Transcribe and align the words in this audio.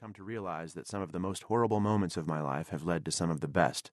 come 0.00 0.12
to 0.14 0.24
realize 0.24 0.72
that 0.72 0.88
some 0.88 1.02
of 1.02 1.12
the 1.12 1.18
most 1.18 1.42
horrible 1.42 1.78
moments 1.78 2.16
of 2.16 2.26
my 2.26 2.40
life 2.40 2.70
have 2.70 2.84
led 2.84 3.04
to 3.04 3.10
some 3.10 3.28
of 3.28 3.42
the 3.42 3.48
best. 3.48 3.90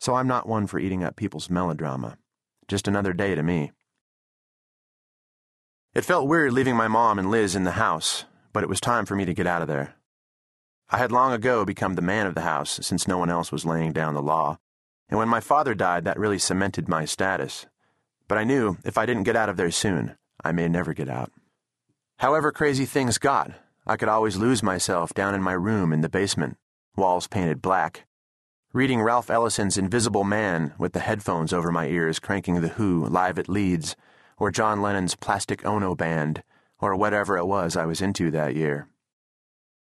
So 0.00 0.16
I'm 0.16 0.26
not 0.26 0.48
one 0.48 0.66
for 0.66 0.80
eating 0.80 1.04
up 1.04 1.14
people's 1.14 1.48
melodrama. 1.48 2.18
Just 2.66 2.88
another 2.88 3.12
day 3.12 3.36
to 3.36 3.44
me. 3.44 3.70
It 5.94 6.04
felt 6.04 6.26
weird 6.26 6.52
leaving 6.52 6.74
my 6.74 6.88
mom 6.88 7.16
and 7.16 7.30
Liz 7.30 7.54
in 7.54 7.62
the 7.62 7.78
house, 7.78 8.24
but 8.52 8.64
it 8.64 8.68
was 8.68 8.80
time 8.80 9.06
for 9.06 9.14
me 9.14 9.24
to 9.24 9.32
get 9.32 9.46
out 9.46 9.62
of 9.62 9.68
there. 9.68 9.94
I 10.90 10.98
had 10.98 11.12
long 11.12 11.32
ago 11.32 11.64
become 11.64 11.94
the 11.94 12.02
man 12.02 12.26
of 12.26 12.34
the 12.34 12.40
house 12.40 12.80
since 12.82 13.06
no 13.06 13.16
one 13.16 13.30
else 13.30 13.52
was 13.52 13.64
laying 13.64 13.92
down 13.92 14.14
the 14.14 14.22
law, 14.22 14.58
and 15.08 15.16
when 15.16 15.28
my 15.28 15.38
father 15.38 15.76
died, 15.76 16.04
that 16.06 16.18
really 16.18 16.40
cemented 16.40 16.88
my 16.88 17.04
status. 17.04 17.66
But 18.26 18.36
I 18.36 18.42
knew 18.42 18.78
if 18.84 18.98
I 18.98 19.06
didn't 19.06 19.22
get 19.22 19.36
out 19.36 19.48
of 19.48 19.56
there 19.56 19.70
soon, 19.70 20.16
I 20.42 20.50
may 20.50 20.66
never 20.66 20.92
get 20.92 21.08
out. 21.08 21.30
However 22.16 22.50
crazy 22.50 22.84
things 22.84 23.18
got, 23.18 23.52
I 23.88 23.96
could 23.96 24.08
always 24.08 24.36
lose 24.36 24.64
myself 24.64 25.14
down 25.14 25.36
in 25.36 25.42
my 25.42 25.52
room 25.52 25.92
in 25.92 26.00
the 26.00 26.08
basement, 26.08 26.56
walls 26.96 27.28
painted 27.28 27.62
black, 27.62 28.04
reading 28.72 29.00
Ralph 29.00 29.30
Ellison's 29.30 29.78
Invisible 29.78 30.24
Man 30.24 30.74
with 30.76 30.92
the 30.92 30.98
headphones 30.98 31.52
over 31.52 31.70
my 31.70 31.86
ears 31.86 32.18
cranking 32.18 32.60
The 32.60 32.70
Who 32.70 33.06
live 33.06 33.38
at 33.38 33.48
Leeds, 33.48 33.94
or 34.38 34.50
John 34.50 34.82
Lennon's 34.82 35.14
Plastic 35.14 35.64
Ono 35.64 35.94
Band, 35.94 36.42
or 36.80 36.96
whatever 36.96 37.36
it 37.38 37.46
was 37.46 37.76
I 37.76 37.86
was 37.86 38.00
into 38.00 38.28
that 38.32 38.56
year. 38.56 38.88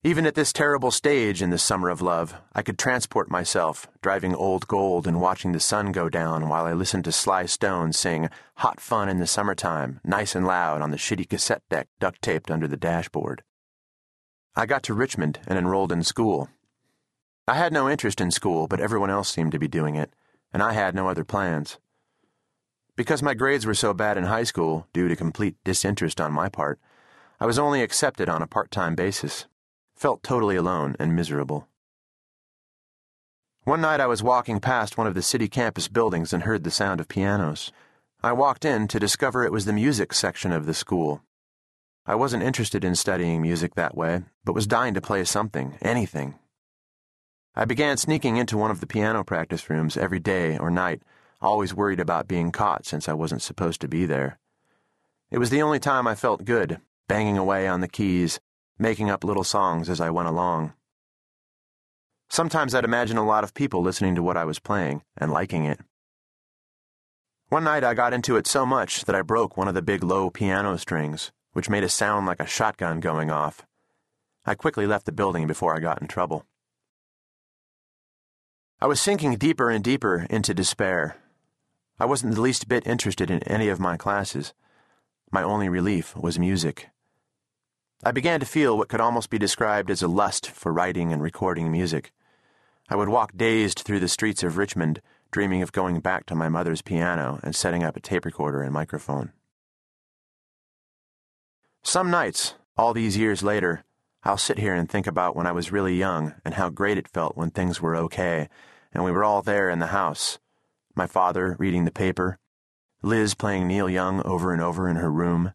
Even 0.05 0.27
at 0.27 0.35
this 0.35 0.53
terrible 0.53 0.91
stage 0.91 1.41
in 1.41 1.49
the 1.49 1.57
summer 1.57 1.89
of 1.89 2.03
love, 2.03 2.35
I 2.53 2.61
could 2.61 2.79
transport 2.79 3.31
myself, 3.31 3.89
driving 4.03 4.35
old 4.35 4.69
gold 4.69 5.07
and 5.07 5.23
watching 5.23 5.53
the 5.53 5.59
sun 5.59 5.91
go 5.91 6.11
down 6.11 6.51
while 6.51 6.67
I 6.67 6.75
listened 6.75 7.05
to 7.05 7.13
Sly 7.13 7.47
Stone 7.47 7.95
sing 7.95 8.29
Hot 8.57 8.79
Fun 8.79 9.09
in 9.09 9.21
the 9.21 9.27
Summertime, 9.27 10.01
nice 10.05 10.35
and 10.35 10.47
loud 10.47 10.83
on 10.83 10.91
the 10.91 10.99
shitty 10.99 11.27
cassette 11.27 11.63
deck 11.71 11.89
duct 11.99 12.21
taped 12.21 12.51
under 12.51 12.69
the 12.69 12.77
dashboard. 12.77 13.43
I 14.59 14.65
got 14.65 14.83
to 14.85 14.95
Richmond 14.95 15.39
and 15.47 15.59
enrolled 15.59 15.93
in 15.93 16.03
school. 16.03 16.49
I 17.47 17.57
had 17.57 17.75
no 17.75 17.91
interest 17.91 18.23
in 18.23 18.31
school, 18.31 18.67
but 18.67 18.81
everyone 18.81 19.11
else 19.11 19.29
seemed 19.29 19.53
to 19.53 19.59
be 19.59 19.69
doing 19.69 19.97
it, 19.97 20.15
and 20.51 20.63
I 20.63 20.73
had 20.73 20.95
no 20.95 21.11
other 21.11 21.25
plans. 21.25 21.79
Because 22.97 23.23
my 23.23 23.35
grades 23.35 23.67
were 23.67 23.75
so 23.75 23.93
bad 23.93 24.17
in 24.17 24.25
high 24.25 24.45
school, 24.45 24.89
due 24.95 25.09
to 25.09 25.15
complete 25.15 25.57
disinterest 25.63 26.23
on 26.23 26.33
my 26.33 26.49
part, 26.49 26.81
I 27.39 27.45
was 27.45 27.59
only 27.59 27.83
accepted 27.83 28.31
on 28.31 28.41
a 28.41 28.47
part 28.47 28.71
time 28.71 28.95
basis. 28.95 29.45
Felt 29.95 30.23
totally 30.23 30.57
alone 30.57 30.97
and 30.99 31.15
miserable. 31.15 31.69
One 33.65 33.83
night 33.83 34.01
I 34.01 34.07
was 34.07 34.23
walking 34.23 34.61
past 34.61 34.97
one 34.97 35.07
of 35.07 35.13
the 35.13 35.21
city 35.21 35.49
campus 35.49 35.89
buildings 35.89 36.33
and 36.33 36.45
heard 36.45 36.65
the 36.65 36.71
sound 36.71 36.99
of 36.99 37.09
pianos. 37.09 37.73
I 38.23 38.33
walked 38.33 38.65
in 38.65 38.89
to 38.89 38.99
discover 38.99 39.45
it 39.45 39.53
was 39.53 39.67
the 39.67 39.75
music 39.75 40.15
section 40.15 40.51
of 40.51 40.65
the 40.65 40.73
school. 40.73 41.21
I 42.09 42.15
wasn't 42.15 42.45
interested 42.45 42.85
in 42.85 42.95
studying 42.95 43.43
music 43.43 43.75
that 43.75 43.97
way, 43.97 44.23
but 44.45 44.55
was 44.55 44.69
dying 44.69 44.95
to 44.95 45.01
play 45.01 45.25
something, 45.25 45.77
anything. 45.83 46.37
I 47.57 47.65
began 47.65 47.97
sneaking 47.97 48.37
into 48.37 48.57
one 48.57 48.71
of 48.71 48.79
the 48.79 48.87
piano 48.87 49.25
practice 49.25 49.69
rooms 49.69 49.97
every 49.97 50.21
day 50.21 50.57
or 50.57 50.71
night, 50.71 51.03
always 51.41 51.75
worried 51.75 51.99
about 51.99 52.29
being 52.29 52.53
caught 52.53 52.87
since 52.87 53.09
I 53.09 53.13
wasn't 53.15 53.43
supposed 53.43 53.81
to 53.81 53.89
be 53.89 54.07
there. 54.07 54.39
It 55.33 55.39
was 55.39 55.51
the 55.51 55.63
only 55.63 55.81
time 55.81 56.07
I 56.07 56.15
felt 56.15 56.45
good, 56.45 56.81
banging 57.09 57.39
away 57.39 57.67
on 57.67 57.81
the 57.81 57.89
keys, 57.89 58.39
making 58.79 59.11
up 59.11 59.25
little 59.25 59.43
songs 59.43 59.91
as 59.91 60.01
I 60.01 60.11
went 60.11 60.29
along. 60.29 60.75
Sometimes 62.29 62.73
I'd 62.73 62.85
imagine 62.85 63.17
a 63.17 63.27
lot 63.27 63.43
of 63.43 63.53
people 63.53 63.83
listening 63.83 64.15
to 64.15 64.23
what 64.23 64.37
I 64.37 64.45
was 64.45 64.61
playing 64.61 65.03
and 65.17 65.33
liking 65.33 65.65
it. 65.65 65.81
One 67.49 67.65
night 67.65 67.83
I 67.83 67.95
got 67.95 68.13
into 68.13 68.37
it 68.37 68.47
so 68.47 68.65
much 68.65 69.07
that 69.07 69.17
I 69.17 69.23
broke 69.23 69.57
one 69.57 69.67
of 69.67 69.75
the 69.75 69.83
big 69.83 70.05
low 70.05 70.31
piano 70.31 70.77
strings 70.79 71.33
which 71.57 71.71
made 71.71 71.83
a 71.83 71.89
sound 71.89 72.27
like 72.27 72.39
a 72.39 72.47
shotgun 72.47 73.01
going 73.01 73.31
off. 73.31 73.65
I 74.45 74.55
quickly 74.55 74.87
left 74.87 75.07
the 75.07 75.11
building 75.11 75.47
before 75.47 75.75
I 75.75 75.81
got 75.81 76.03
in 76.03 76.07
trouble. 76.07 76.45
I 78.79 78.87
was 78.87 79.01
sinking 79.01 79.37
deeper 79.37 79.71
and 79.71 79.83
deeper 79.83 80.27
into 80.29 80.53
despair. 80.53 81.17
I 81.99 82.05
wasn't 82.05 82.35
the 82.35 82.43
least 82.43 82.69
bit 82.69 82.87
interested 82.87 83.31
in 83.31 83.43
any 83.45 83.71
of 83.71 83.81
my 83.81 83.97
classes. 83.97 84.53
My 85.33 85.43
only 85.43 85.71
relief 85.71 86.15
was 86.15 86.39
music. 86.39 86.91
I 88.05 88.11
began 88.11 88.39
to 88.41 88.45
feel 88.45 88.77
what 88.77 88.91
could 88.91 89.01
almost 89.01 89.31
be 89.31 89.39
described 89.39 89.91
as 89.91 90.03
a 90.03 90.09
lust 90.09 90.51
for 90.51 90.75
writing 90.75 91.11
and 91.11 91.23
recording 91.23 91.73
music. 91.73 92.13
I 92.91 92.97
would 92.97 93.09
walk 93.09 93.33
dazed 93.35 93.79
through 93.79 94.01
the 94.01 94.09
streets 94.09 94.43
of 94.43 94.59
Richmond, 94.59 95.01
dreaming 95.31 95.63
of 95.63 95.73
going 95.73 96.01
back 96.01 96.27
to 96.27 96.35
my 96.35 96.51
mother's 96.51 96.83
piano 96.83 97.41
and 97.43 97.57
setting 97.57 97.83
up 97.83 97.97
a 97.97 98.01
tape 98.01 98.27
recorder 98.27 98.61
and 98.61 98.75
microphone. 98.75 99.33
Some 101.87 102.11
nights, 102.11 102.55
all 102.77 102.93
these 102.93 103.17
years 103.17 103.45
later, 103.45 103.85
I'll 104.25 104.39
sit 104.39 104.59
here 104.59 104.75
and 104.75 104.91
think 104.91 105.07
about 105.07 105.37
when 105.37 105.47
I 105.47 105.53
was 105.53 105.71
really 105.71 105.95
young 105.95 106.35
and 106.45 106.55
how 106.55 106.69
great 106.69 106.99
it 106.99 107.07
felt 107.07 107.37
when 107.37 107.51
things 107.51 107.81
were 107.81 107.95
okay 107.95 108.49
and 108.93 109.05
we 109.05 109.13
were 109.13 109.23
all 109.23 109.41
there 109.41 109.71
in 109.71 109.79
the 109.79 109.95
house. 109.95 110.41
My 110.97 111.07
father 111.07 111.55
reading 111.61 111.85
the 111.85 111.93
paper, 111.93 112.41
Liz 113.03 113.35
playing 113.35 113.69
Neil 113.69 113.89
Young 113.89 114.21
over 114.27 114.53
and 114.53 114.61
over 114.61 114.89
in 114.89 114.97
her 114.97 115.13
room, 115.13 115.53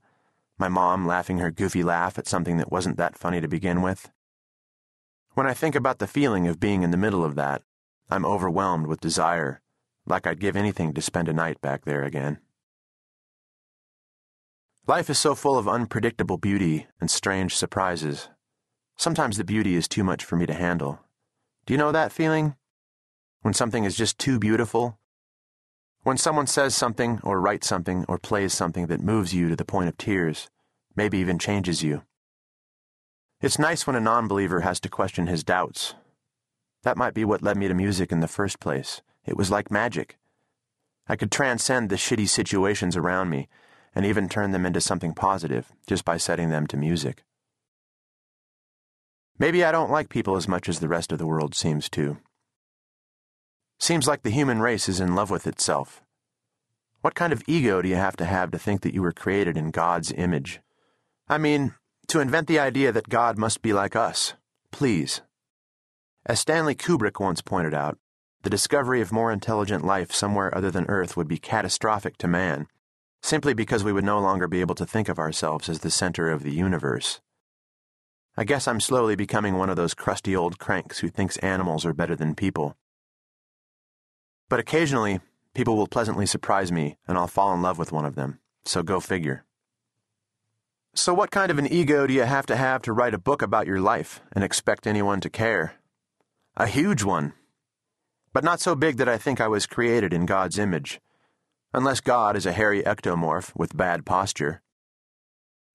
my 0.57 0.69
mom 0.69 1.05
laughing 1.05 1.39
her 1.39 1.51
goofy 1.51 1.83
laugh 1.83 2.17
at 2.17 2.27
something 2.27 2.55
that 2.55 2.71
wasn't 2.71 2.95
that 2.95 3.17
funny 3.17 3.41
to 3.41 3.49
begin 3.49 3.81
with. 3.81 4.09
When 5.33 5.47
I 5.47 5.53
think 5.53 5.75
about 5.75 5.99
the 5.99 6.07
feeling 6.07 6.47
of 6.47 6.61
being 6.61 6.81
in 6.81 6.91
the 6.91 6.97
middle 6.97 7.25
of 7.25 7.35
that, 7.35 7.61
I'm 8.09 8.25
overwhelmed 8.25 8.87
with 8.87 9.01
desire, 9.01 9.59
like 10.05 10.25
I'd 10.25 10.39
give 10.39 10.55
anything 10.55 10.93
to 10.93 11.01
spend 11.01 11.27
a 11.27 11.33
night 11.33 11.59
back 11.59 11.83
there 11.83 12.03
again. 12.03 12.39
Life 14.87 15.11
is 15.11 15.19
so 15.19 15.35
full 15.35 15.59
of 15.59 15.67
unpredictable 15.67 16.39
beauty 16.39 16.87
and 16.99 17.09
strange 17.09 17.55
surprises. 17.55 18.29
Sometimes 18.97 19.37
the 19.37 19.43
beauty 19.43 19.75
is 19.75 19.87
too 19.87 20.03
much 20.03 20.25
for 20.25 20.35
me 20.35 20.47
to 20.47 20.55
handle. 20.55 20.99
Do 21.67 21.73
you 21.73 21.77
know 21.77 21.91
that 21.91 22.11
feeling? 22.11 22.55
When 23.43 23.53
something 23.53 23.83
is 23.83 23.95
just 23.95 24.17
too 24.17 24.39
beautiful? 24.39 24.97
When 26.01 26.17
someone 26.17 26.47
says 26.47 26.73
something, 26.73 27.19
or 27.23 27.39
writes 27.39 27.67
something, 27.67 28.05
or 28.07 28.17
plays 28.17 28.53
something 28.53 28.87
that 28.87 29.03
moves 29.03 29.35
you 29.35 29.49
to 29.49 29.55
the 29.55 29.63
point 29.63 29.87
of 29.87 29.97
tears, 29.97 30.49
maybe 30.95 31.19
even 31.19 31.37
changes 31.37 31.83
you. 31.83 32.01
It's 33.39 33.59
nice 33.59 33.85
when 33.85 33.95
a 33.95 34.01
non 34.01 34.27
believer 34.27 34.61
has 34.61 34.79
to 34.79 34.89
question 34.89 35.27
his 35.27 35.43
doubts. 35.43 35.93
That 36.81 36.97
might 36.97 37.13
be 37.13 37.23
what 37.23 37.43
led 37.43 37.55
me 37.55 37.67
to 37.67 37.75
music 37.75 38.11
in 38.11 38.19
the 38.19 38.27
first 38.27 38.59
place. 38.59 39.03
It 39.27 39.37
was 39.37 39.51
like 39.51 39.69
magic. 39.69 40.17
I 41.07 41.15
could 41.15 41.31
transcend 41.31 41.89
the 41.89 41.97
shitty 41.97 42.27
situations 42.27 42.97
around 42.97 43.29
me 43.29 43.47
and 43.93 44.05
even 44.05 44.29
turn 44.29 44.51
them 44.51 44.65
into 44.65 44.81
something 44.81 45.13
positive 45.13 45.71
just 45.87 46.05
by 46.05 46.17
setting 46.17 46.49
them 46.49 46.67
to 46.67 46.77
music. 46.77 47.23
Maybe 49.37 49.63
I 49.63 49.71
don't 49.71 49.91
like 49.91 50.09
people 50.09 50.35
as 50.35 50.47
much 50.47 50.69
as 50.69 50.79
the 50.79 50.87
rest 50.87 51.11
of 51.11 51.17
the 51.17 51.25
world 51.25 51.55
seems 51.55 51.89
to. 51.89 52.17
Seems 53.79 54.07
like 54.07 54.21
the 54.21 54.29
human 54.29 54.61
race 54.61 54.87
is 54.87 54.99
in 54.99 55.15
love 55.15 55.31
with 55.31 55.47
itself. 55.47 56.03
What 57.01 57.15
kind 57.15 57.33
of 57.33 57.41
ego 57.47 57.81
do 57.81 57.89
you 57.89 57.95
have 57.95 58.15
to 58.17 58.25
have 58.25 58.51
to 58.51 58.59
think 58.59 58.81
that 58.81 58.93
you 58.93 59.01
were 59.01 59.11
created 59.11 59.57
in 59.57 59.71
God's 59.71 60.11
image? 60.11 60.61
I 61.27 61.39
mean, 61.39 61.73
to 62.07 62.19
invent 62.19 62.47
the 62.47 62.59
idea 62.59 62.91
that 62.91 63.09
God 63.09 63.37
must 63.39 63.63
be 63.63 63.73
like 63.73 63.95
us. 63.95 64.35
Please. 64.71 65.21
As 66.25 66.39
Stanley 66.39 66.75
Kubrick 66.75 67.19
once 67.19 67.41
pointed 67.41 67.73
out, 67.73 67.97
the 68.43 68.49
discovery 68.49 69.01
of 69.01 69.11
more 69.11 69.31
intelligent 69.31 69.83
life 69.83 70.11
somewhere 70.11 70.55
other 70.55 70.69
than 70.69 70.85
Earth 70.87 71.17
would 71.17 71.27
be 71.27 71.37
catastrophic 71.37 72.17
to 72.17 72.27
man 72.27 72.67
simply 73.21 73.53
because 73.53 73.83
we 73.83 73.93
would 73.93 74.03
no 74.03 74.19
longer 74.19 74.47
be 74.47 74.61
able 74.61 74.75
to 74.75 74.85
think 74.85 75.07
of 75.07 75.19
ourselves 75.19 75.69
as 75.69 75.79
the 75.79 75.91
center 75.91 76.29
of 76.29 76.43
the 76.43 76.53
universe. 76.53 77.21
I 78.35 78.43
guess 78.43 78.67
I'm 78.67 78.79
slowly 78.79 79.15
becoming 79.15 79.57
one 79.57 79.69
of 79.69 79.75
those 79.75 79.93
crusty 79.93 80.35
old 80.35 80.57
cranks 80.57 80.99
who 80.99 81.09
thinks 81.09 81.37
animals 81.37 81.85
are 81.85 81.93
better 81.93 82.15
than 82.15 82.33
people. 82.33 82.75
But 84.49 84.59
occasionally, 84.59 85.19
people 85.53 85.77
will 85.77 85.87
pleasantly 85.87 86.25
surprise 86.25 86.71
me, 86.71 86.97
and 87.07 87.17
I'll 87.17 87.27
fall 87.27 87.53
in 87.53 87.61
love 87.61 87.77
with 87.77 87.91
one 87.91 88.05
of 88.05 88.15
them, 88.15 88.39
so 88.65 88.83
go 88.83 88.99
figure. 88.99 89.45
So, 90.93 91.13
what 91.13 91.31
kind 91.31 91.51
of 91.51 91.57
an 91.57 91.71
ego 91.71 92.05
do 92.05 92.13
you 92.13 92.23
have 92.23 92.45
to 92.47 92.55
have 92.55 92.81
to 92.81 92.93
write 92.93 93.13
a 93.13 93.17
book 93.19 93.41
about 93.41 93.67
your 93.67 93.79
life 93.79 94.21
and 94.33 94.43
expect 94.43 94.85
anyone 94.85 95.21
to 95.21 95.29
care? 95.29 95.75
A 96.57 96.67
huge 96.67 97.03
one. 97.03 97.33
But 98.33 98.43
not 98.43 98.59
so 98.59 98.75
big 98.75 98.97
that 98.97 99.07
I 99.07 99.17
think 99.17 99.39
I 99.39 99.47
was 99.47 99.65
created 99.65 100.13
in 100.13 100.25
God's 100.25 100.59
image 100.59 100.99
unless 101.73 102.01
God 102.01 102.35
is 102.35 102.45
a 102.45 102.51
hairy 102.51 102.83
ectomorph 102.83 103.51
with 103.55 103.77
bad 103.77 104.05
posture. 104.05 104.61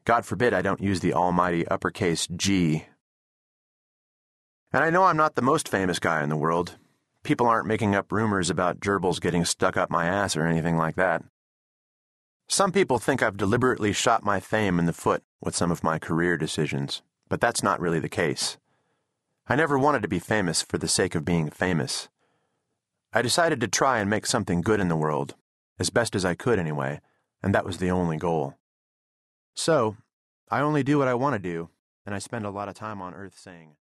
God 0.04 0.24
forbid 0.24 0.52
I 0.52 0.62
don't 0.62 0.82
use 0.82 1.00
the 1.00 1.14
almighty 1.14 1.66
uppercase 1.66 2.28
G. 2.36 2.86
And 4.72 4.84
I 4.84 4.90
know 4.90 5.04
I'm 5.04 5.16
not 5.16 5.34
the 5.34 5.42
most 5.42 5.68
famous 5.68 5.98
guy 5.98 6.22
in 6.22 6.28
the 6.28 6.36
world. 6.36 6.76
People 7.22 7.46
aren't 7.46 7.66
making 7.66 7.94
up 7.94 8.12
rumors 8.12 8.50
about 8.50 8.80
gerbils 8.80 9.20
getting 9.20 9.44
stuck 9.44 9.76
up 9.76 9.90
my 9.90 10.06
ass 10.06 10.36
or 10.36 10.46
anything 10.46 10.76
like 10.76 10.96
that. 10.96 11.24
Some 12.48 12.70
people 12.70 12.98
think 12.98 13.22
I've 13.22 13.36
deliberately 13.36 13.92
shot 13.92 14.22
my 14.22 14.38
fame 14.38 14.78
in 14.78 14.86
the 14.86 14.92
foot 14.92 15.24
with 15.40 15.56
some 15.56 15.72
of 15.72 15.82
my 15.82 15.98
career 15.98 16.36
decisions, 16.36 17.02
but 17.28 17.40
that's 17.40 17.62
not 17.62 17.80
really 17.80 17.98
the 17.98 18.08
case. 18.08 18.58
I 19.48 19.56
never 19.56 19.78
wanted 19.78 20.02
to 20.02 20.08
be 20.08 20.20
famous 20.20 20.62
for 20.62 20.78
the 20.78 20.88
sake 20.88 21.14
of 21.14 21.24
being 21.24 21.50
famous. 21.50 22.08
I 23.12 23.22
decided 23.22 23.60
to 23.60 23.68
try 23.68 23.98
and 23.98 24.10
make 24.10 24.26
something 24.26 24.60
good 24.60 24.78
in 24.78 24.88
the 24.88 24.96
world, 24.96 25.34
as 25.78 25.90
best 25.90 26.14
as 26.14 26.24
I 26.24 26.34
could 26.34 26.58
anyway, 26.58 27.00
and 27.42 27.54
that 27.54 27.64
was 27.64 27.78
the 27.78 27.90
only 27.90 28.16
goal. 28.16 28.54
So, 29.54 29.96
I 30.50 30.60
only 30.60 30.82
do 30.82 30.98
what 30.98 31.08
I 31.08 31.14
want 31.14 31.34
to 31.34 31.38
do, 31.38 31.70
and 32.04 32.14
I 32.14 32.18
spend 32.18 32.46
a 32.46 32.50
lot 32.50 32.68
of 32.68 32.74
time 32.74 33.00
on 33.00 33.14
Earth 33.14 33.38
saying, 33.38 33.76